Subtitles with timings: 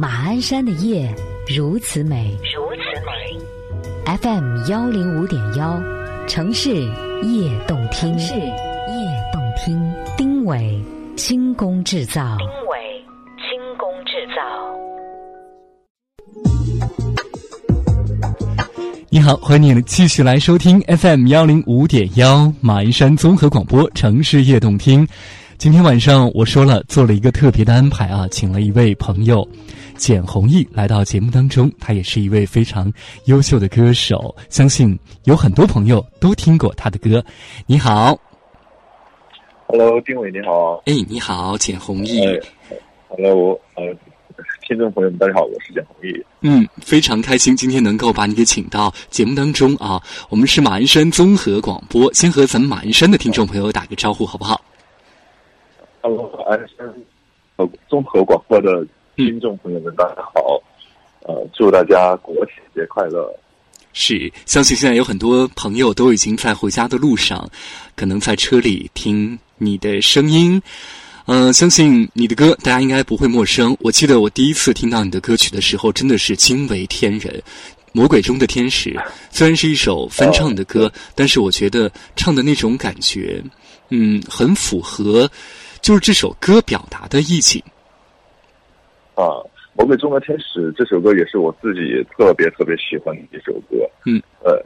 [0.00, 1.14] 马鞍山的夜
[1.46, 4.16] 如此美，如此美。
[4.16, 5.78] FM 幺零五点幺，
[6.26, 6.70] 城市
[7.22, 8.50] 夜动听，城市夜
[9.30, 9.94] 动听。
[10.16, 10.82] 丁伟
[11.16, 13.04] 轻工制造，丁伟
[13.36, 14.40] 轻工制造。
[19.10, 25.06] 你好，欢迎你继续来收听 FM 幺零五点幺马鞍山综合广播城市夜动听。
[25.60, 29.46] 今天晚上我说了，做了一个特别的安排啊，请了一位朋友
[29.94, 31.70] 简弘毅来到节目当中。
[31.78, 32.90] 他也是一位非常
[33.26, 37.22] 优秀的歌手，相信有很多朋友都听过他的歌。
[37.66, 38.18] 你好
[39.66, 40.82] ，Hello，丁伟你好。
[40.86, 42.26] 哎，你好，简弘毅。
[42.26, 42.40] 哎
[43.10, 43.84] Hello，呃，
[44.66, 46.24] 听众朋友们，大家好，我是简弘毅。
[46.40, 50.02] 嗯，非常开心今天能够把你给请到节目当中啊。
[50.30, 54.58] 我们是马鞍山综合广播，先和咱们马鞍山的听众朋友打个招呼，好不好？
[56.02, 56.90] Hello，鞍山
[57.56, 58.86] 呃综合广播的
[59.16, 60.58] 听众朋友们，大家好。
[61.24, 63.30] 呃，祝大家国庆节快乐。
[63.92, 67.50] 是，相信现在有很多朋友都已经在回家的路上，
[67.96, 70.60] 可能在车里听你的声音。
[71.26, 73.76] 呃，相信你的歌大家应该不会陌生。
[73.80, 77.34] 我记得我第一次听到你的歌曲的时候，真的是惊为天人，
[77.92, 78.90] 《魔鬼中的天使》
[79.30, 83.44] 虽然是一首翻唱的歌，但是我觉得唱的那种感觉，
[83.90, 85.30] 嗯，很符合
[85.80, 87.62] 就是这首歌表达的意境。
[89.14, 89.24] 啊，
[89.74, 93.88] 《魔鬼中的天使》这首歌也是我自己特别特别喜欢的一首歌。
[94.06, 94.62] 嗯，呃，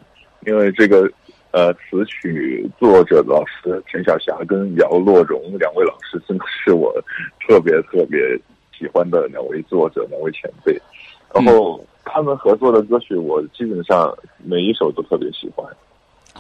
[0.47, 1.11] 因为这个
[1.51, 6.93] 呃词曲作者老师陈小霞跟姚洛荣两位老师，真的是我
[7.47, 8.21] 特别特别
[8.79, 10.81] 喜欢的两位作者、两位前辈。
[11.35, 15.67] 然后他们合作的歌曲，我基本上每一首都特别喜欢。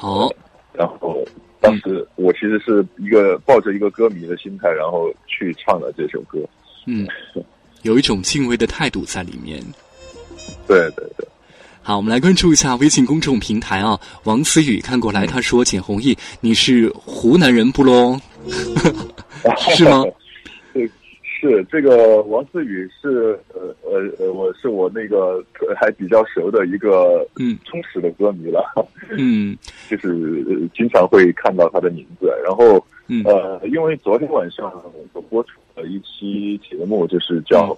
[0.00, 0.32] 哦，
[0.72, 1.24] 然后
[1.64, 6.38] 当时我其实是一个抱着一个歌迷的心态，然后去唱了这首歌。
[6.86, 7.08] 嗯，
[7.82, 9.60] 有一种敬畏的态度在里面。
[10.68, 11.26] 对对对。
[11.82, 13.98] 好，我们来关注一下微信公众平台啊。
[14.24, 18.20] 王思雨看过来，他说：“简弘毅，你是湖南人不咯？
[19.76, 20.02] 是吗？”
[21.50, 25.44] 是是，这个王思雨是呃呃呃，我是我那个
[25.78, 27.58] 还比较熟的一个嗯。
[27.64, 28.64] 忠实的歌迷了，
[29.10, 29.56] 嗯。
[29.90, 30.08] 就是
[30.48, 32.32] 呃经常会看到他的名字。
[32.44, 33.22] 然后嗯。
[33.24, 34.72] 呃，因为昨天晚上
[35.12, 37.76] 我播出了一期节目，就是叫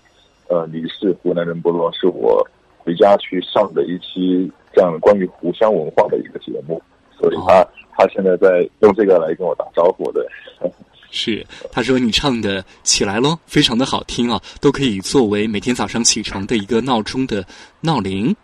[0.49, 0.61] 嗯。
[0.61, 2.47] 呃你是湖南人不落，是我
[2.79, 6.81] 回家去上的一期这样关于湖湘文化的一个节目，
[7.19, 7.67] 所以他、
[7.97, 10.25] 他现在在用这个来跟我打招呼的。
[11.11, 11.47] 是。
[11.73, 17.45] 他说你唱的起来喽，非常的好听啊，都可以作为每天早上起床的一个闹钟的
[17.81, 18.35] 闹铃。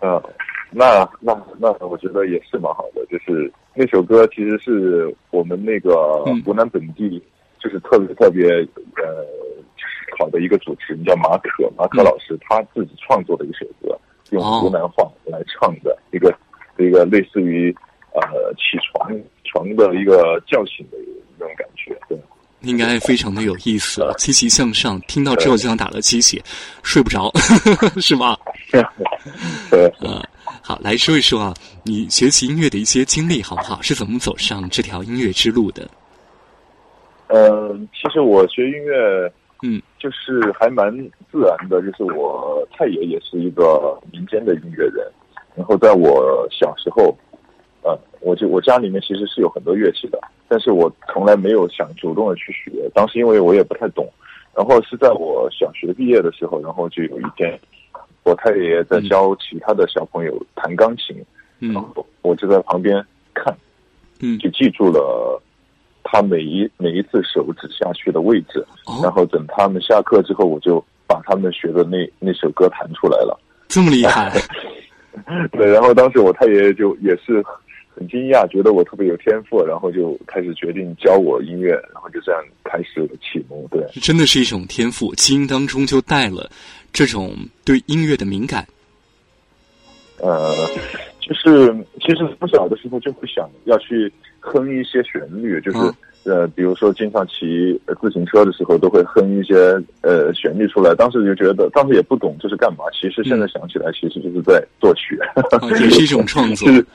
[0.00, 0.22] 嗯，
[0.70, 7.22] 那那那我觉得也是蛮好的，就是那首歌其实是我们那个嗯湖南本地
[7.58, 9.24] 就是特别特别呃
[9.76, 13.98] 就是好的一个主持人叫马可马可老师他自己创作的一首歌，
[14.30, 16.36] 用哦湖南话来唱的一个
[16.76, 17.74] 一个类似于
[18.12, 19.10] 呃起床
[19.44, 22.18] 床的一个叫醒的那种感觉，对。
[22.62, 24.98] 应该非常的有意思，积极向上。
[25.02, 26.42] 听到之后就像打了鸡血，
[26.82, 27.30] 睡不着，
[28.00, 28.34] 是吗？
[29.70, 30.22] 对，呃，
[30.62, 31.52] 好，来说一说啊，
[31.82, 33.82] 你学习音乐的一些经历好不好？
[33.82, 35.86] 是怎么走上这条音乐之路的？
[37.26, 39.30] 嗯，其实我学音乐，
[39.62, 40.90] 嗯，就是还蛮
[41.30, 41.82] 自然的。
[41.82, 45.06] 就是我太爷也是一个民间的音乐人，
[45.54, 47.14] 然后在我小时候，
[47.82, 50.18] 呃，我就我家里面其实是有很多乐器的，
[50.54, 52.88] 但是我从来没有想主动的去学。
[52.94, 54.08] 当时因为我也不太懂，
[54.54, 57.58] 然后是在我小学毕业的时候，然后就有一天，
[58.22, 61.16] 我太爷爷在教其他的小朋友弹钢琴，
[61.58, 61.72] 嗯。
[61.72, 63.04] 然后我就在旁边
[63.34, 63.52] 看，
[64.20, 64.38] 嗯。
[64.38, 65.42] 就记住了
[66.04, 70.78] 他每一每一次手指下去的位置，然哦，后等他们下课之后，我就
[71.08, 73.36] 把他们学的那那首歌弹出来了。
[73.66, 74.32] 这么厉害，
[75.50, 77.44] 对，然后当时我太爷爷就也是
[77.96, 83.64] 很惊讶，觉得我特别有天赋，然后就开始决定教我音乐，然后就这样开始启蒙。
[83.70, 86.50] 对，真的是一种天赋，基因当中就带了
[86.92, 88.66] 这种对音乐的敏感。
[90.18, 90.52] 呃，
[91.20, 99.54] 就是其实不小的时候就会想要去哼一些旋律，就是、嗯呃，比如说经常骑呃自行车的时候都会哼一些
[100.00, 100.94] 呃旋律出来。
[100.94, 102.84] 当时就觉得，当时也不懂这是干嘛。
[102.92, 106.74] 其实现在想起来，其实就是在作曲，啊也是一种创作就。
[106.74, 106.86] 是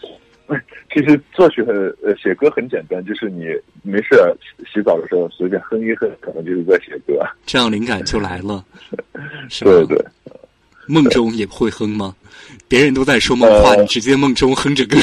[0.93, 3.45] 其实作曲很呃写歌很简单，就是你
[3.83, 4.15] 没事
[4.71, 7.19] 洗澡的时候随便哼一哼，可能就是在写歌。
[7.45, 8.63] 这样灵感就来了，
[9.49, 9.85] 是对？
[9.85, 10.05] 对。
[10.87, 12.15] 梦中也会哼吗？
[12.67, 14.97] 别人都在说梦话，呃你直接梦中哼着歌。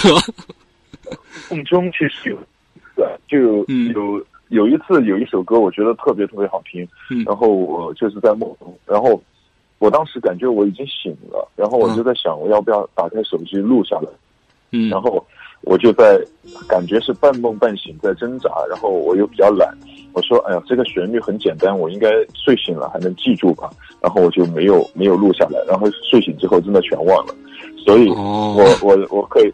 [1.48, 2.38] 梦中其实有，
[2.96, 9.22] 对，就嗯有、有一次有一首歌，我觉得特别特别好听，嗯然后我就是在梦中，然后
[9.78, 14.08] 我当时感觉我已经醒了，然后我就在想，我要不要打开手机录下来？
[14.72, 15.24] 嗯，然后
[15.66, 16.18] 我就在
[16.68, 18.48] 感觉是半梦半醒，在挣扎。
[18.70, 19.68] 然后我又比较懒，
[20.12, 23.68] 我说：“哎呀，这个旋律很简单，我应该睡醒了还能记住吧？”
[24.00, 25.60] 然后我就没有 没有录下来。
[25.68, 27.34] 然后睡醒之后真的全忘了，
[27.84, 29.52] 所以我我我可以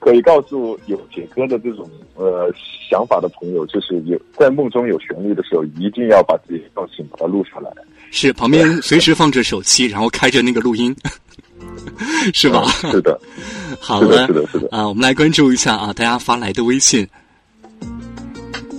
[0.00, 2.52] 可以告诉有写歌的这种呃
[2.90, 7.70] 想法的朋友，就是有在梦中有旋律的时候，一定要把自己叫醒，把它录下来。
[8.10, 10.94] 是旁边随时放着手机，然后开着那个录音，
[12.34, 12.64] 是吧？
[12.90, 13.20] 是的，
[13.80, 17.06] 好了，是的，是的啊，我们来关注一下啊，大家发来的微信。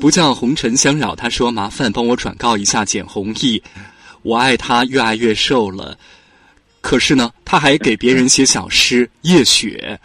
[0.01, 3.61] 不叫红尘相扰，他说麻烦帮我转告一下简弘毅，
[4.21, 5.97] 我爱他越爱越瘦了。
[6.81, 9.97] 可是呢，他还给别人写小诗《夜雪》，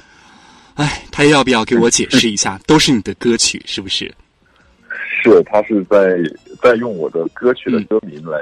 [0.81, 2.61] 哎，他要不要给我解释一下？
[2.67, 4.15] 都是你的歌曲，是不是？
[5.21, 6.17] 是他是在
[6.63, 8.39] 在用我的歌曲的歌名来。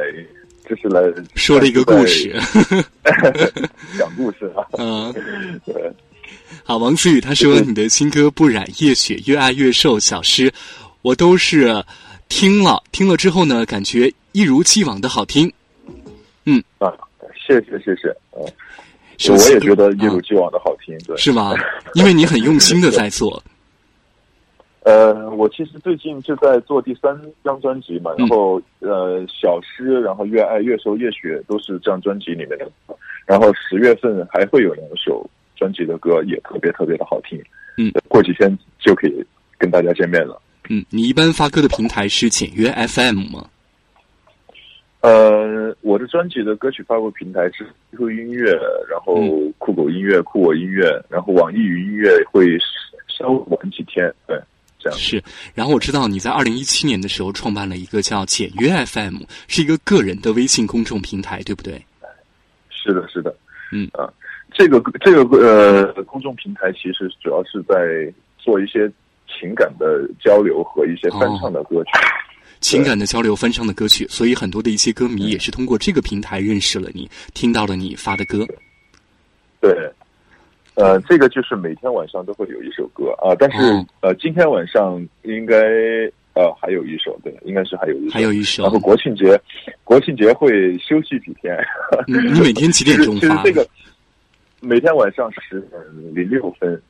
[0.68, 1.00] 就是来
[1.34, 2.34] 说了一个故事，
[3.98, 4.64] 讲故事啊。
[4.78, 5.12] 嗯，
[5.64, 5.74] 对。
[6.64, 10.52] 好，王思雨他说：“你的新歌《不染夜雪》越爱越瘦，小诗
[11.02, 11.84] 我都是
[12.28, 15.52] 听了，听了之后呢，感觉一如既往的好听。”
[16.44, 16.92] 嗯啊，
[17.46, 18.42] 谢谢谢谢嗯，
[19.36, 21.54] 我也觉得一如既往的好听，对，是吗？
[21.94, 23.42] 因为你很用心的在做。
[24.86, 32.70] 呃，我其实最近就在做第三张专辑嘛，然后呃，小诗，然后越爱越瘦越雪都是这张专辑里面的，
[33.26, 37.36] 然后十月份还会有两首专辑的歌也特别特别的好听，
[37.76, 39.26] 嗯，过几天就可以
[39.58, 40.40] 跟大家见面了。
[40.68, 43.50] 嗯，你一般发歌的平台是简约 FM 吗？
[45.00, 48.52] 呃，我的专辑的歌曲发布平台是 QQ 音乐，
[48.88, 49.20] 然后
[49.58, 52.56] 酷狗音乐、酷我音乐，然后网易云音乐会
[53.08, 54.40] 稍晚几天，对。
[54.92, 55.22] 是，
[55.54, 61.84] 然后我知道你在二零一七年的时候创办了一个叫简约 FM，是一个个人的微信公众平台，对不对？
[62.70, 63.34] 是的，是的，
[63.72, 63.88] 嗯。
[63.94, 64.12] 啊，
[64.52, 68.90] 这个这个呃公众平台其实主要是在做一些
[69.26, 71.90] 情感的交流和一些翻唱的歌曲，
[72.60, 78.46] 情感的交流、翻唱的歌曲，所以很多的一些歌迷也是通过这个平台认识了你，听到了你发的歌，
[79.60, 79.92] 对。
[80.76, 83.58] 呃，这个就是每天晚上都会有一首歌啊，但是
[84.00, 85.56] 呃，今天晚上应该
[86.34, 88.62] 呃还有一首，对，应该是还有一首，还有一首。
[88.62, 89.40] 然后国庆节，
[89.84, 91.56] 国庆节会休息几天。
[92.06, 93.42] 你每天几点钟 发？
[93.42, 93.66] 这个
[94.60, 95.80] 每天晚上十点
[96.14, 96.80] 零六分。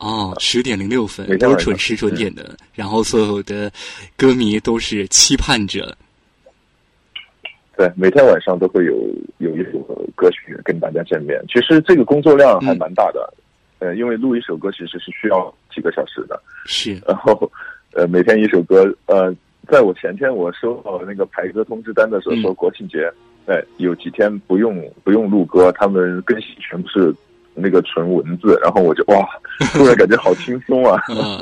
[0.00, 2.56] 哦，十点零六分，都是准时准点的。
[2.74, 3.70] 然后所有的
[4.16, 5.96] 歌迷都是期盼着。
[7.80, 8.94] 对，每天晚上都会有
[9.38, 9.78] 有一首
[10.14, 11.42] 歌曲跟大家见面。
[11.48, 13.32] 其实这个工作量还蛮大的，
[13.78, 16.38] 呃，因为录一首歌其实是需要几个小时的。
[16.66, 17.50] 是， 然后，
[17.94, 19.34] 呃，每天一首歌，呃，
[19.66, 23.10] 在我前天我收到那个排歌通知单的时候，说国庆节，
[23.46, 27.14] 哎，有几天不用不用录歌，他们更新全部是。
[27.60, 29.26] 那个纯文字，然后我就哇，
[29.72, 31.02] 突然感觉好轻松啊！
[31.08, 31.38] 嗯，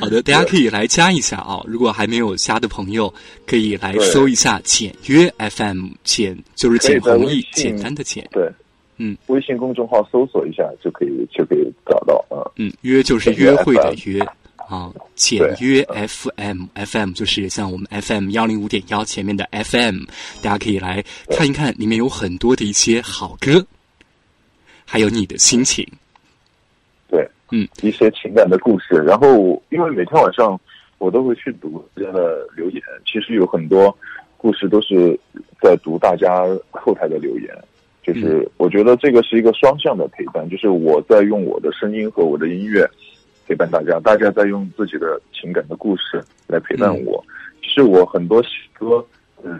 [0.00, 1.60] 好的，大家可以来加一下啊。
[1.66, 3.12] 如果还没有加的朋友，
[3.46, 8.26] 可以来搜一下“简约 FM”，简就是简弘毅，简单的简。
[8.32, 8.50] 对，
[8.96, 12.40] 嗯，微信公众号搜索一下就可以，就可以找到啊。
[12.56, 14.20] 嗯，约就是约会的约
[14.68, 20.04] 啊，简约 FM，FM 就是像我们 FM 幺零五点幺前面的 FM，
[20.40, 23.64] 大家可以来看一看，里面有很多的一些好歌。
[24.84, 25.86] 还有你的心情，
[27.08, 28.94] 对，嗯，一些情感的故事。
[28.96, 30.60] 然后，因为每天晚上
[30.98, 33.96] 我都会去读大家的留言，其实有很多
[34.36, 35.18] 故事都是
[35.60, 37.48] 在读大家后台的留言。
[38.02, 42.84] 就是我觉得这个是一个双向的陪伴，就是我在用我的声音和我的音乐
[43.46, 47.24] 陪伴大家，大家在用自己的情感的故事来陪伴我。
[47.62, 49.04] 其实我很多写歌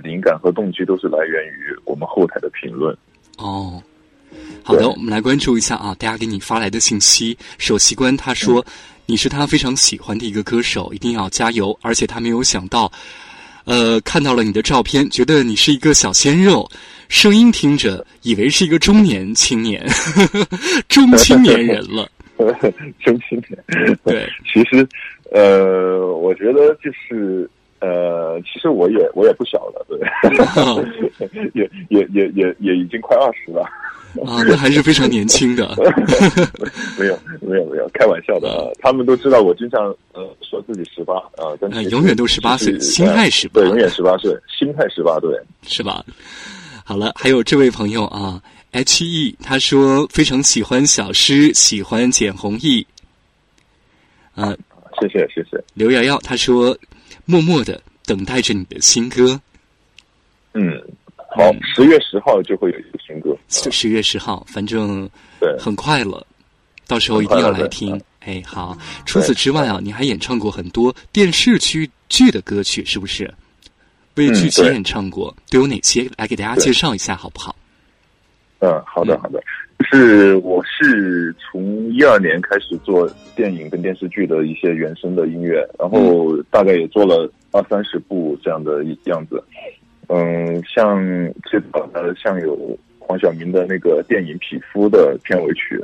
[0.03, 2.97] 灵感和动机都是来源于我们后台的评论。
[3.39, 3.81] 哦。
[4.65, 7.37] 好的，我们来关注一下啊，大家给你发来的信息。
[7.59, 8.65] 首席官他说，
[9.07, 11.77] 你是他非常喜欢的一个歌手，一定要加油。
[11.83, 12.91] 而且他没有想到，
[13.65, 16.71] 呃，看到了你的照片，觉得你是一个小鲜肉，
[17.09, 19.85] 声音听着以为是一个中年青年，
[20.89, 22.09] 中青年人了。
[23.05, 24.87] 中青年，对，其实，
[25.33, 27.51] 呃，我觉得就是。
[27.83, 29.99] 呃，其实我也我也不小了，对，
[31.53, 33.63] 也也也也也已经快二十了，
[34.25, 35.75] 啊，那还是非常年轻的。
[36.97, 38.49] 没有没有没有，开玩笑的。
[38.49, 46.05] 啊他们都知道我经常呃说自己十八啊，但永远都十八岁，心态十八，对，永远十八岁，心态十八，对，是吧？
[46.85, 52.87] 好了，还有这位朋友啊，H E，他说非常喜欢小诗，喜欢简弘毅。
[54.37, 54.55] 啊，
[55.01, 55.61] 谢谢谢谢。
[55.75, 56.79] 刘瑶瑶他说。
[57.25, 59.41] 默默的等待着你的新歌。
[60.55, 60.81] 嗯，
[61.17, 65.09] 好好，十月十号就会有一个新歌，十月十号，反正
[65.41, 66.27] 对，很快了，
[66.87, 68.01] 到时候一定要来听。
[68.21, 68.77] 哎，好。
[69.05, 73.33] 除此之外啊，你还演唱过很多电视剧剧的歌曲，是不是？
[74.17, 76.09] 为剧集演唱过，都有哪些？
[76.19, 77.57] 来给大家介绍一下，好不好？
[78.59, 79.41] 嗯，好的，好的。
[79.41, 79.47] 就
[79.93, 83.07] 是我是从一二年开始做
[83.37, 89.43] 电影跟电视剧的一些原声的音乐，然后大概也做了二三十部这样的样子。
[90.09, 90.99] 嗯，像
[91.45, 95.79] 最早的像有黄晓明的那个电影《匹夫》的片尾曲，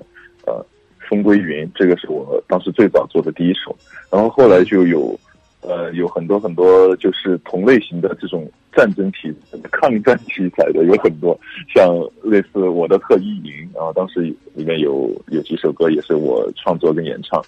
[0.47, 0.65] 呃。
[1.09, 3.75] 风归云，这个是我当时最早做的第一首，
[4.13, 5.19] 然后后来就有，
[5.61, 9.33] 呃，有很多很多就是同类型的这种战争题、
[9.71, 11.39] 抗战题材的有很多，
[11.75, 14.21] 像类似《我的特一营》，然后当时
[14.55, 17.43] 里面有有几首歌也是我创作跟演唱，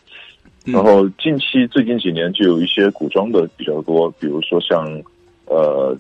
[0.65, 4.85] 然后近期最近几年就有一些古装的比较多，比如说像，
[5.47, 5.97] 呃，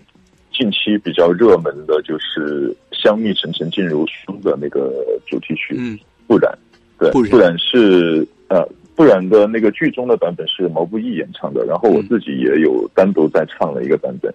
[0.53, 4.93] 近期比较热门的就是《香蜜沉沉烬如霜》的那个
[5.27, 6.53] 主题曲，嗯，不然。
[6.99, 8.69] 对，不然是呃，
[9.01, 14.31] 不然的那个剧中的版本是毛不易演唱的，然后我自己也有单独再唱了一个版本，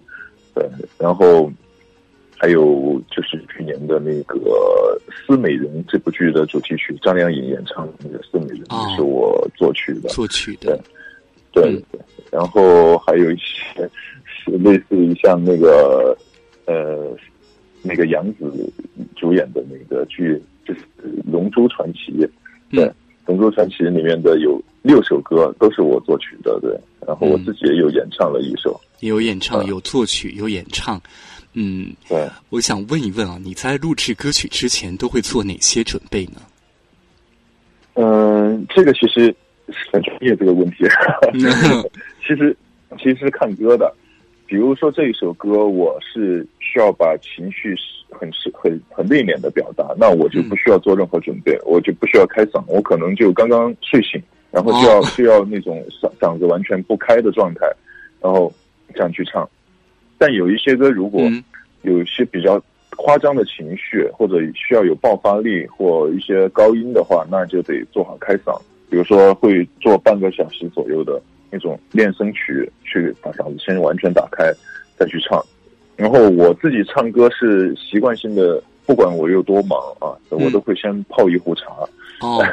[0.56, 0.68] 对，
[0.98, 1.52] 然后
[2.36, 4.40] 还有就是去年的那个
[5.28, 8.64] 《思美人》这部剧的主题曲，张靓颖演唱的那个《思美人》
[8.96, 10.82] 是我作曲的，作曲的，
[11.52, 13.88] 对对对，然后还有一些
[14.26, 16.18] 是类似于像那个
[16.66, 17.16] 呃
[17.84, 18.52] 那个杨紫
[19.16, 20.80] 主演的那个剧，就是
[21.32, 22.12] 《龙珠传奇》。
[22.72, 22.84] 对，
[23.26, 26.72] 《龙珠传奇》里面的有六首歌都是我作曲的，对。
[27.08, 31.00] 然后我自己也有演唱了一首，有演唱，有作曲，有演唱。
[31.54, 32.28] 嗯，对。
[32.50, 36.42] 我想问一问啊，你在录制歌曲之前都会做哪些准备呢？
[37.94, 39.34] 嗯，这个其实
[39.92, 40.78] 很专业，这个问题。
[42.28, 42.58] 其实，
[42.98, 43.94] 其实是看歌的。
[44.48, 47.76] 比如说这一首歌，我是需要把情绪
[48.12, 54.22] 很是很很内敛的表达，那我就不需要做任何准备，我就不需要开嗓，我可能就刚刚睡醒，
[54.52, 57.66] 然后就要就要那种嗓嗓子完全不开的状态，
[58.22, 58.54] 然后
[58.94, 59.50] 这样去唱。
[60.18, 61.24] 但有一些歌，如果
[61.82, 62.62] 有一些比较
[62.96, 68.56] 夸张的情绪，或者需要有爆发力或一些高音的话，那就得做好开嗓。
[68.92, 71.20] 比如说会做半个小时左右的。
[71.56, 74.52] 那种练声曲，去把嗓子先完全打开，
[74.98, 75.42] 再去唱。
[75.96, 81.72] 然后我自己唱歌是习惯性的，不管我有多忙啊，我都会先泡一壶茶。
[82.20, 82.46] 哦，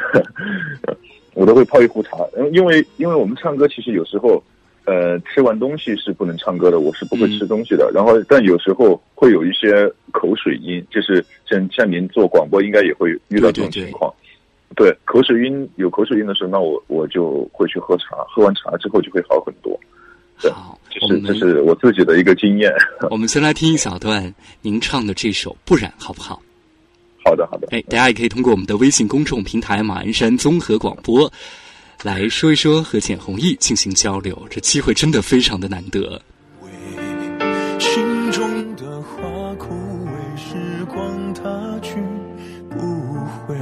[1.35, 2.17] 我都会泡一壶茶。
[2.53, 4.41] 因为因为我们唱歌，其实有时候，
[4.85, 7.91] 呃，吃完东西是不能唱歌的，我是不会吃东西的。
[7.93, 14.09] 然后，但有时候会有一些口水音，就是像像您做广播，应该也会遇到这种情况。
[14.09, 14.22] 对，
[15.05, 19.79] 口水晕有口水晕的时候，那我我就会去喝茶，喝完茶之后就会好很多。
[20.51, 22.73] 好，这是这是我自己的一个经验。
[23.09, 26.41] 我们先来听一小段您唱的这首《不染》，好不好？
[27.23, 27.67] 好的，好的。
[27.71, 31.31] 哎，大家也可以通过我们的微信公众平台“马鞍山综合广播”
[32.03, 36.21] 来说一说和简弘毅进行交流，这机会真的非常的难得。
[37.79, 39.73] 心中的花枯
[40.05, 41.95] 萎，时光它去
[42.69, 42.77] 不
[43.47, 43.55] 回。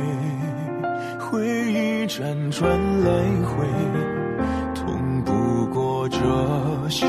[2.12, 2.20] 辗
[2.51, 2.70] 转
[3.06, 3.10] 来
[3.46, 3.65] 回，
[4.75, 6.20] 痛不过这
[6.89, 7.08] 心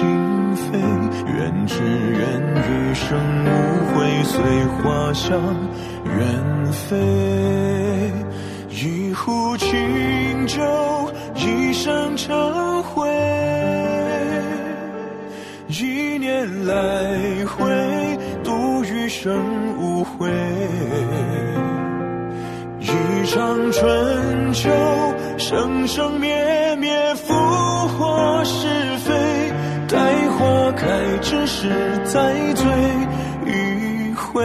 [0.55, 0.79] 扉。
[1.27, 2.21] 愿只愿
[2.55, 3.49] 余生无
[3.89, 4.41] 悔，随
[4.77, 5.41] 花香
[6.05, 6.15] 远
[6.71, 6.97] 飞。
[8.71, 10.63] 一壶清酒，
[11.35, 13.11] 一生成灰。
[15.67, 19.35] 一念来回，度余生
[19.77, 20.31] 无悔。
[23.23, 24.69] 一场春秋，
[25.39, 28.67] 生生灭灭，浮华是
[28.99, 29.13] 非。
[29.87, 31.69] 待花开之时，
[32.05, 32.67] 再醉
[33.47, 34.43] 一回。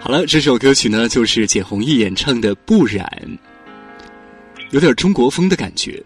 [0.00, 3.06] 好了，这首歌曲呢，就是简弘毅演唱的《不染》，
[4.72, 6.02] 有点中国风的感觉。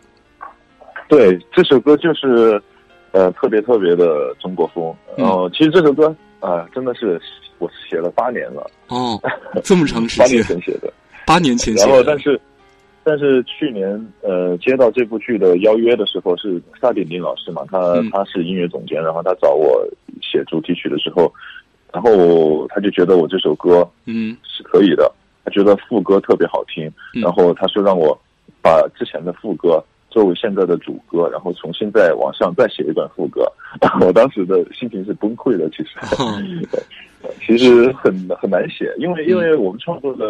[1.09, 2.63] 对，这首歌就是。
[3.13, 4.95] 呃，特别特别的中国风。
[5.17, 7.21] 然后，其实这首歌啊，真的是
[7.59, 8.65] 我写了八年了。
[8.89, 9.21] 哦，
[9.65, 10.27] 这么长时间。
[10.29, 10.93] 八年前写的。
[11.27, 11.91] 八年前写的。
[11.91, 12.41] 然后，但是，
[13.03, 19.85] 但是去年呃，接到这部剧的邀约的时候，是萨顶顶老师嘛，他他是音乐总监，然后他找我
[20.23, 21.33] 写主题曲的时候，
[21.93, 25.11] 然后他就觉得我这首歌嗯是可以的，
[25.45, 26.91] 他觉得副歌特别好听，
[27.21, 28.17] 然后他说让我
[28.63, 29.83] 把之前的副歌。
[30.11, 33.45] 作为现在的主歌，然后重新再往上再写一段副歌，
[34.05, 35.71] 我当时的心情是崩溃的。
[35.71, 35.97] 其实，
[37.47, 40.25] 其实很很难写，因为因为我们创作的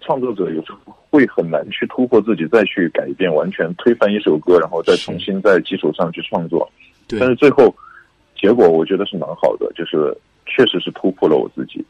[0.00, 6.70] 创作者有时候会很难去突破自己，再去改变，完全推翻一首歌，然后再重新在基础上去创作。
[7.08, 7.74] 对，但是最后
[8.40, 10.16] 结果我觉得是蛮好的，就是
[10.46, 11.84] 确实是突破了我自己。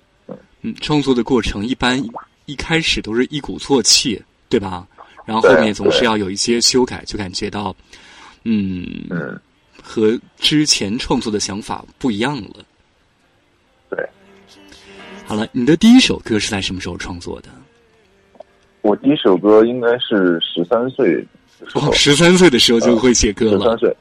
[0.62, 2.02] 嗯，创作的过程一般
[2.47, 4.87] 一开始都是一鼓作气，对吧？
[5.29, 7.77] 然后后面总是要有一些修改，就感觉到，
[8.45, 9.39] 嗯嗯，
[9.83, 12.65] 和之前创作的想法不一样了。
[13.91, 14.09] 对，
[15.27, 17.51] 好了，你的第一首歌是在什么时候创作的？
[18.81, 21.23] 我第一首歌应该是十三岁
[21.93, 23.59] 十三岁的时候就会写歌了。
[23.59, 23.97] 十三岁，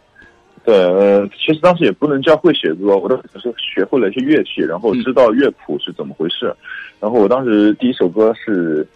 [0.63, 6.55] 对，呃，其实当时也不能叫会写歌，我当时只是学会了一些乐器，然后知道乐谱是怎么回事。
[7.01, 8.87] 然后我当时第一首歌是，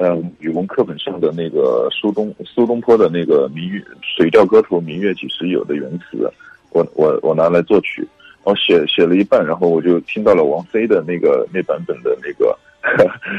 [0.00, 6.26] 呃，语文课本上的那个苏东苏东坡的那个《明月水调歌头·明月几时有》的原词，
[6.70, 8.00] 我我我拿来作曲，
[8.42, 12.58] 然后写写了一半，然后我就听到了王菲的那个那版本的那个，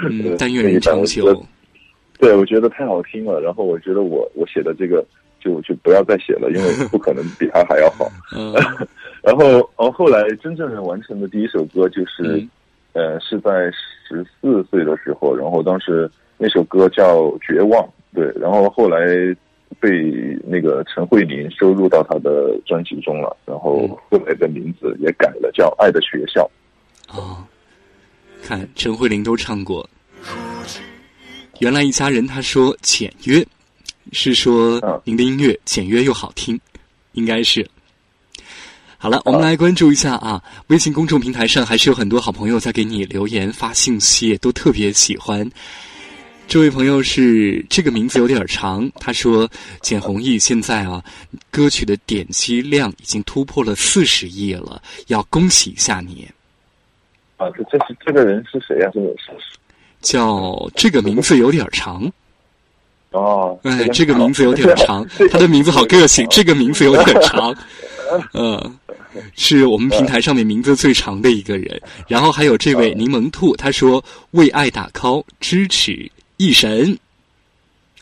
[0.07, 1.43] 嗯， 但愿人长久。
[2.19, 5.03] 对，我觉得太好听了，然后我觉得我我写的这个
[5.39, 8.07] 就就不要再写了，因为不可能比他还要好。
[8.37, 8.53] 嗯
[9.23, 12.47] 然后，然后后来真正完成的第一首歌就是，
[12.93, 13.71] 呃，是在
[14.07, 16.07] 十四岁的时候，然后当时
[16.43, 17.83] 那首歌叫《绝望》，
[18.15, 18.97] 对，然后后来
[19.79, 19.89] 被
[20.43, 26.49] 那个陈慧琳收录到她的专辑中了，然后后来的名字也改了，叫《爱的学校》。
[27.15, 27.45] 哦，
[28.41, 29.87] 看陈慧琳都唱过。
[31.59, 33.45] 原来一家人，他说简约，
[34.11, 36.59] 是说您的音乐简约又好听，
[37.11, 37.63] 应该是。
[38.97, 45.47] 好了，我们来关注一下啊，微信公众平台上还是有很多好朋友在给你留言发信息，都特别喜欢。
[46.51, 51.01] 这位朋友是这个名字有点长，他说简弘毅现在啊，
[51.49, 56.29] 歌曲的点击量已经突破了四十亿了，要恭喜一下你。
[57.37, 58.89] 啊，这这是这个人是谁呀？
[58.93, 59.31] 这个是。
[60.01, 62.11] 叫这个名字有点长，
[63.11, 67.55] 哦，哎，这个名字有点长，他的名字好个性，这个名字有点长，
[68.33, 68.77] 嗯，
[69.37, 71.81] 是我们平台上面名字最长的一个人。
[72.09, 76.11] 然后还有这位柠檬兔，他说为爱打 call，支持
[76.41, 76.97] 一神。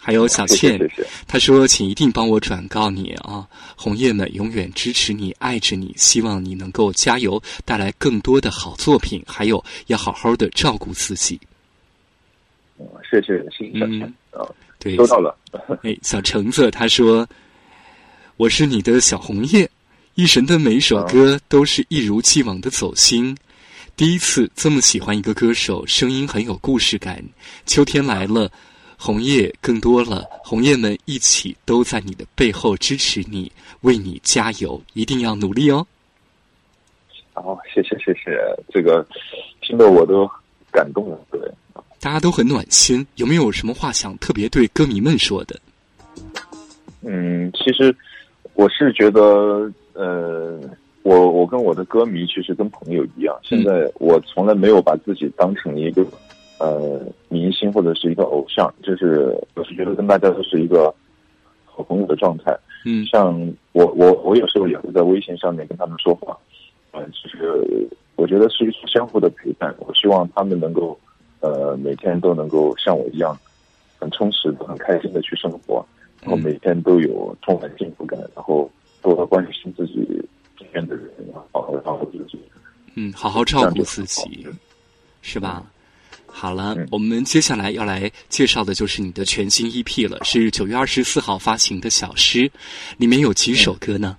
[0.01, 0.79] 还有小倩，
[1.27, 11.37] 他说请一定帮我转告你啊，红叶们永远支持你，爱着你，希望你能够加油，带来更多的好作品，还有要好好的照顾自己。
[13.11, 14.47] 谢谢，谢谢小陈啊，
[14.79, 15.37] 对，收到了。
[15.83, 17.27] 哎，小橙子他说
[18.37, 19.69] ：“我是你的小红叶，
[20.15, 23.35] 一神的每一首歌都是一如既往的走心。
[23.99, 27.21] 第一次这么喜欢一个歌手，声音很有故事感。
[27.65, 28.49] 秋天来了，
[28.97, 35.85] 红叶更多了，红叶们一起都在你的背后支持你，为你加油，一定要努力哦。”
[37.35, 39.05] 好，谢谢谢谢，这个
[39.59, 40.25] 听得我都
[40.71, 41.41] 感动了，对。
[41.99, 45.59] 大家都很暖心，有没有什么话想特别对歌迷们说的？
[47.01, 47.93] 嗯，其实
[48.53, 50.57] 我是觉得，呃，
[51.03, 53.37] 我我跟我的歌迷其实跟朋友一样。
[53.43, 56.05] 现在我从来没有把自己当成一个
[56.59, 60.93] 呃明星或者是一个偶像，就是我是觉得跟大家都是一个
[61.65, 62.57] 好朋友的状态。
[62.85, 63.33] 嗯，像
[63.71, 66.37] 我我我有时候也会在微信上面跟他们说话，
[66.93, 69.73] 嗯，其实我觉得是一种相互的陪伴。
[69.79, 70.97] 我希望他们能够。
[71.41, 73.33] 呃，每天都能够像我一样，
[73.97, 75.85] 很充实的、很开心的去生活，
[76.21, 78.69] 然后每天都有充满幸福感，然后
[79.01, 80.05] 多多关心自己
[80.59, 81.09] 身边的人，
[81.51, 82.39] 好好照顾自己。
[82.93, 84.45] 嗯，好好照顾自己，
[85.21, 85.63] 是吧？
[86.27, 92.51] 好了，我们接下来要来介绍的就是你的全新 EP 了，是九月二十四号发行的小诗，
[92.97, 94.17] 里面有几首歌呢？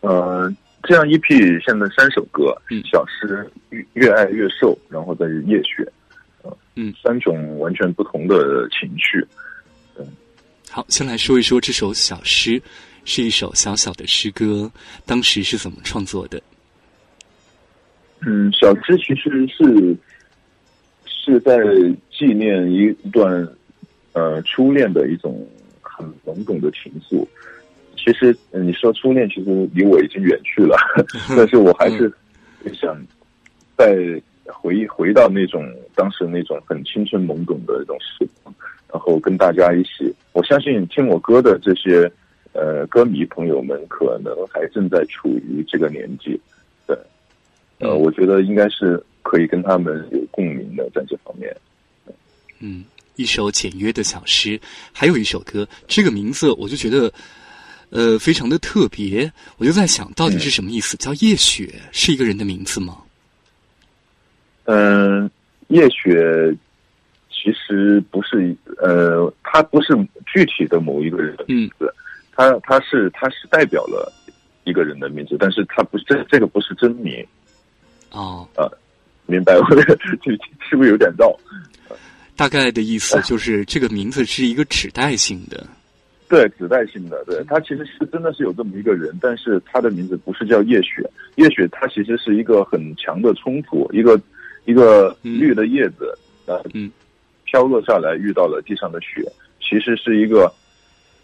[0.00, 0.52] 呃。
[0.88, 5.84] 这样 EP 现在三首歌，嗯，小诗越越爱越瘦，然后再是夜雪，
[6.76, 9.26] 嗯，三种完全不同的情绪，
[9.98, 10.06] 嗯，
[10.70, 12.62] 好，先来说一说这首小诗，
[13.06, 14.70] 是一首小小的诗歌，
[15.06, 16.42] 当时是怎么创作的？
[18.20, 19.96] 嗯，小诗其实是
[21.06, 21.56] 是在
[22.10, 23.48] 纪念一一段
[24.12, 25.46] 呃初恋的一种
[25.80, 27.26] 很懵懂的情愫。
[27.96, 30.76] 其实，你说初恋，其实离我已经远去了，
[31.36, 32.12] 但是我还是
[32.74, 33.00] 想
[33.76, 35.64] 再回忆回到那种
[35.94, 38.54] 当时那种很青春懵懂的那种时光，
[38.92, 40.12] 然后跟大家一起。
[40.32, 42.10] 我相信听我歌的这些
[42.56, 46.40] 呃歌迷朋友们，可能还正在处于这个年纪，
[46.86, 46.96] 对，
[47.78, 51.54] 呃，我觉得应该是可以跟他们有共鸣的在这方面。
[52.60, 52.84] 嗯，
[53.16, 54.58] 一首简约的小诗，
[54.92, 57.12] 还有一首歌，这个名字我就觉得。
[57.88, 60.96] 呃，非常的特别，我就在想到底是什么意思？
[60.96, 62.98] 叫夜雪是一个人的名字吗？
[64.64, 65.30] 嗯，
[65.68, 66.52] 夜雪
[67.30, 69.94] 其其实不是呃，它不是
[70.26, 71.94] 具体的某一个人的名字，
[72.36, 74.12] 它它是他是代表了
[74.64, 77.26] 一个人的名字，但是他不是这这个不是真名。
[78.12, 78.70] 哦，呃，
[79.26, 79.56] 明白？
[79.58, 79.82] 我这
[80.68, 81.34] 是不是有点绕？
[82.36, 85.66] 大概的意思就是这个名字是一个指代性的。
[86.28, 94.20] 对，指代性的，对，他其实是真的是有这么一个人，但是他的名字不是叫叶雪，叶雪他其实是一个很强的冲突，一个
[94.64, 96.12] 一个绿的叶子
[96.46, 96.90] 呃，嗯，
[97.44, 99.22] 飘落下来遇到了地上的雪，
[99.60, 100.52] 其实是一个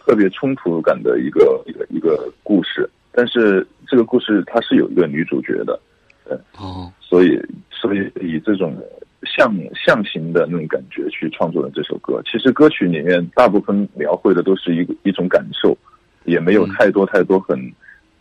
[0.04, 5.80] 特别冲突感的一个一个一个故事，但是这个故事它是有一个女主角的，
[6.24, 8.76] 对，哦，所以所以以这种。
[9.24, 15.78] 象象形的那种感觉去创作的这首歌，其实歌曲里面大部分描绘的都是一个一种感受，
[16.24, 17.56] 也没有太多太多很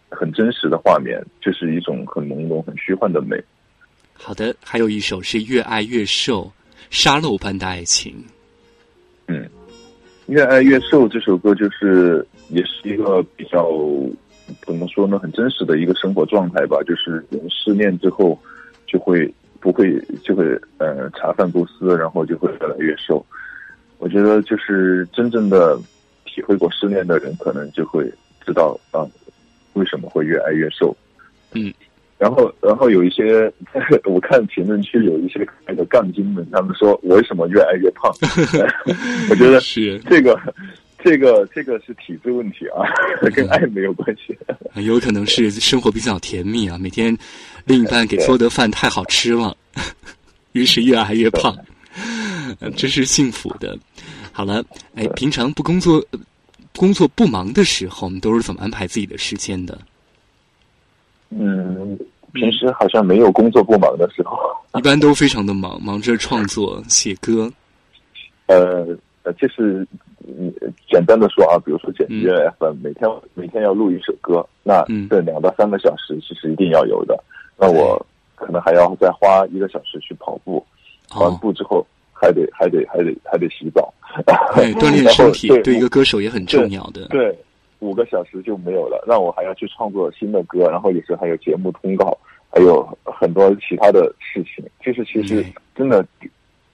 [0.09, 3.35] 很真实的画面，就是一种很朦胧、很虚幻的美。
[4.13, 6.49] 好的，还有一首是越爱越瘦，
[6.91, 8.23] 沙漏般的爱情。
[9.27, 9.49] 嗯，
[10.31, 13.69] 越爱越瘦这首歌就是也是一个比较
[14.65, 18.37] 怎么说呢，很真实的一个生活状态吧，就是人失恋之后
[18.87, 19.31] 就会。
[19.61, 23.23] 不会就会呃茶饭不思，然后就会越来越瘦。
[23.99, 25.79] 我觉得就是真正的
[26.25, 28.11] 体会过失恋的人，可能就会
[28.43, 29.05] 知道啊
[29.73, 30.97] 为什么会越爱越瘦。
[31.53, 31.71] 嗯，
[32.21, 33.51] 然后然后有一些
[34.05, 38.13] 我看评论区有一些那个杠精们，他们说我为什么越来越胖？
[39.31, 40.39] 我觉得 是这个。
[41.03, 42.85] 这个这个是体质问题啊，
[43.33, 44.37] 跟爱没有关系。
[44.75, 47.17] 有可能是生活比较甜蜜啊，每天
[47.65, 49.57] 另一半给做的饭太好吃了，
[50.51, 51.57] 于是越来越胖，
[52.77, 53.75] 这是幸福的。
[54.31, 56.05] 好了，哎，平常不工作、
[56.75, 59.75] 工作不忙的时候，我们都是怎么安排自己的时间的？
[61.31, 61.97] 嗯，
[62.33, 64.37] 平时好像没有工作不忙的时候，
[64.77, 67.51] 一般都非常的忙，忙着创作、写歌。
[68.47, 68.85] 呃
[69.23, 69.87] 呃，就是。
[70.23, 70.53] 你
[70.87, 72.27] 简单的说啊，比如说剪辑
[72.59, 77.21] FM，每天每天要录一首歌，那这两到三个小时其实一定要有的。
[77.57, 77.99] 那我
[78.35, 80.63] 可能还要再花一个小时去跑步，
[81.09, 83.91] 跑完步之后还得还得还得还得洗澡，
[84.55, 87.07] 对， 锻炼身体对一个歌手也很重要的。
[87.07, 87.35] 对，
[87.81, 92.17] 五个小时就没有了，让我还要去创作新的歌，然后有时候还有节目通告，
[92.49, 94.63] 还有很多其他的事情。
[94.79, 96.05] 就是其实真的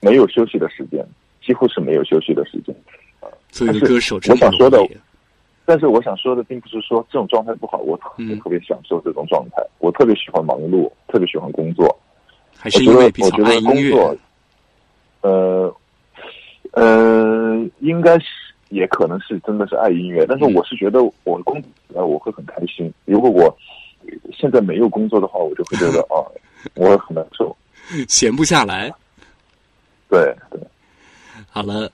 [0.00, 1.04] 没有休息的时间，
[1.42, 2.74] 几乎是没有休息的时间。
[3.50, 4.78] 作为歌手，我想说的，
[5.64, 11.98] 但是我想说的，并不是说这种状态不好，我特别特别享受这种状态，我特别喜欢忙碌，特别喜欢工作。
[12.56, 14.18] 还是因为比较爱音乐。
[15.20, 15.74] 呃，
[16.72, 18.26] 呃，应该是，
[18.68, 22.92] 也可能是真的是爱音乐，但是我是觉得我工作来我会很开心。
[23.04, 23.56] 如果我
[24.32, 26.22] 现在没有工作的话，我就会觉得啊，
[26.74, 27.56] 我很难受，
[28.08, 28.92] 闲不下来。
[30.08, 30.60] 对对，
[31.50, 31.90] 好了。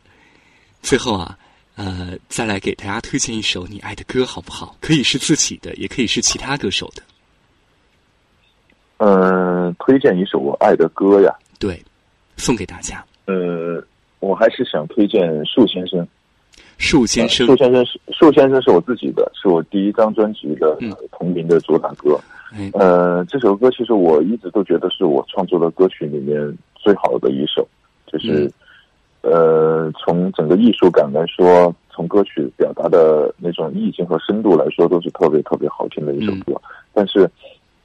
[0.83, 1.39] 最后啊，
[1.77, 4.77] 呃，再来给大家推荐一首你爱的歌，好不好？
[4.83, 7.03] 可以是自己的，也可以是其他歌手的。
[8.99, 11.35] 嗯，推荐一首我爱的歌呀。
[11.59, 11.83] 对，
[12.37, 13.03] 送给大家。
[13.25, 13.83] 呃，
[14.21, 16.07] 我还是想推荐树先生。
[16.79, 20.79] 树先生，树先生是树先生是我自己的，是我第一张专辑的
[21.13, 22.19] 同名的主打歌。
[22.73, 27.67] 呃，这首歌其实我一直都觉得是我创作的歌曲里面最好的一首，
[28.07, 28.51] 就是。
[29.27, 36.61] 呃，从整个艺术感来说，从歌曲表达的那种意境和深度来说，都是特别特别好听的一首歌。
[36.93, 37.27] 但是，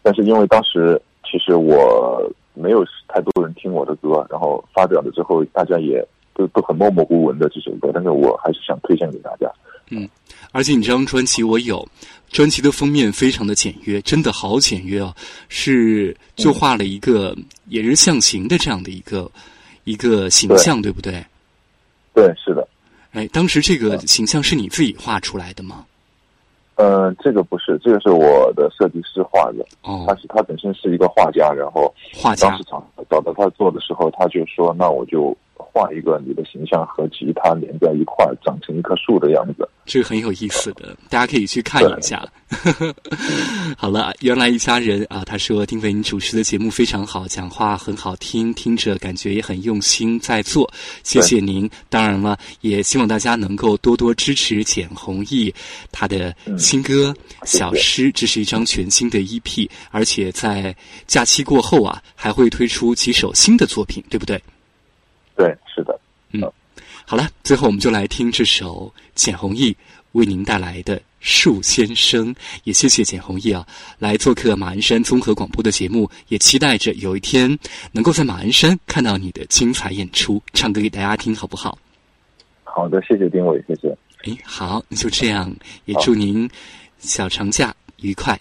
[0.02, 2.21] 但是因为当时其实我
[2.54, 6.06] 没有太多人听我的歌，然后发表了之后，大家也
[6.39, 9.52] 都都很默默无闻的这首歌，但是我还是想推荐给大家。
[9.89, 10.08] 嗯，
[10.52, 11.88] 而且你这张专辑我有，
[12.30, 15.13] 专辑的封面非常的简约，真的好简约哦，
[15.49, 17.36] 是就画了一个
[17.67, 19.30] 也是象形的这样的一个。
[19.86, 21.13] 一个形象，对不对？
[22.13, 22.67] 对，是的。
[23.12, 25.84] 哎，当时这个形象是你自己画出来的吗？
[26.75, 29.65] 嗯，这个不是，这个是我的设计师画的。
[29.82, 42.28] 哦，他是他本身是一个画家，然后画家当时找找到他做的时候，他就说：“那我就。”画一个你的形象和吉他连在一块儿，长成一棵树的样子，这个很有意思的，大家可以去看一下。
[43.78, 50.72] 好了， 原来一家人啊，他说丁伟你主持的节目非常好，讲话很好听，听着感觉也很用心在做，
[51.04, 51.69] 谢谢您。
[51.89, 55.54] 当然了，也希望大家能够多多支持简弘毅
[55.91, 57.13] 他的新歌
[57.45, 64.41] 《小诗》，这是一张全新的 EP，而且在假期过后啊，还会推出几首新的作品，对不对？
[65.39, 65.97] 对，是的，
[66.34, 66.41] 嗯，
[67.06, 69.73] 好了，最后我们就来听这首简弘毅
[70.12, 73.65] 为您带来的《树先生，也谢谢简弘毅啊，
[73.99, 77.58] 来做客马鞍山综合广播的节目，也期待着有一天
[77.93, 81.78] 能够在马鞍山看到你的精彩演出，唱歌给大家听，好不好？
[82.65, 83.97] 好的，谢谢丁伟，谢谢。
[84.25, 85.49] 哎，好，那就这样，
[85.86, 86.49] 也祝您
[86.97, 88.38] 小长假愉快。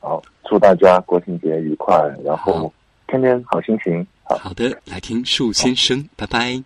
[0.00, 2.70] 好，祝大家国庆节愉快，然后
[3.06, 4.06] 天天好心情。
[4.28, 6.62] 好好的，来听树先生，拜拜，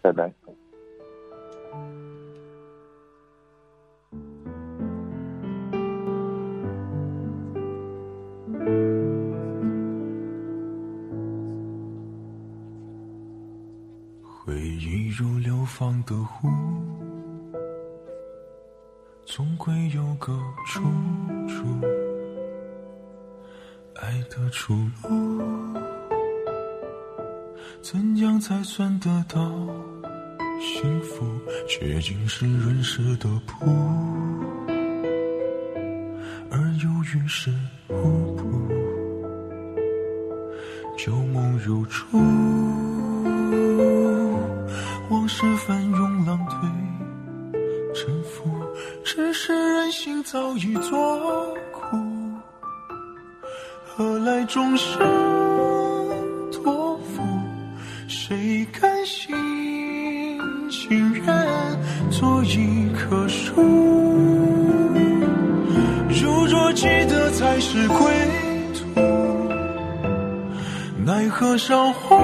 [0.00, 0.32] 拜拜。
[14.22, 16.48] 回忆如流放的湖，
[19.26, 20.32] 总归有个
[20.64, 20.82] 出
[21.48, 21.64] 处。
[24.00, 25.42] 爱的出路，
[27.80, 29.40] 怎样才算得到
[30.60, 31.24] 幸福？
[31.68, 33.66] 却竟是润湿的布，
[36.50, 37.52] 而又于事
[37.88, 38.68] 无补，
[40.96, 42.18] 旧梦如初。
[45.10, 46.68] 往事翻涌浪推
[47.94, 48.50] 沉浮，
[49.04, 51.96] 只是人心早已作苦，
[53.86, 55.00] 何来终生
[67.80, 67.96] 是归
[68.74, 69.00] 途，
[71.04, 72.16] 奈何韶华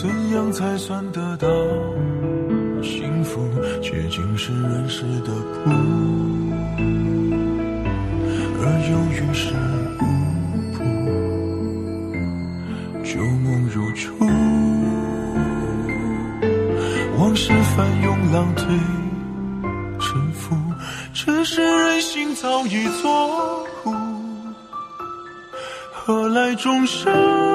[0.00, 1.46] 怎样才算得到
[2.82, 3.46] 幸福？
[3.82, 5.70] 却竟是人世的苦，
[8.62, 9.52] 而忧郁是
[10.00, 10.02] 无
[10.72, 10.80] 补，
[13.04, 14.00] 旧梦如初，
[17.18, 18.64] 往事翻涌，浪退
[19.98, 20.56] 沉浮，
[21.12, 23.94] 只是人心早已作古，
[25.92, 27.49] 何来众生？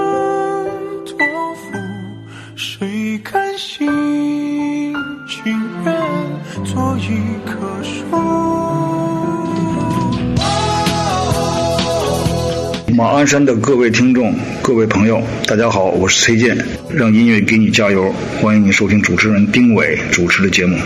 [12.95, 16.58] 马鞍山的各位听众、各位朋友，大家好，我是崔健，
[16.89, 20.77] 让音乐给你加油，欢迎你收听主持人丁伟主持的节目。